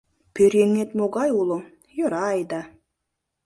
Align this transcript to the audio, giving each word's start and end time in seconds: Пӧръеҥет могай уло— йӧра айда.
Пӧръеҥет 0.33 0.89
могай 0.99 1.29
уло— 1.41 1.59
йӧра 1.97 2.23
айда. 2.33 2.61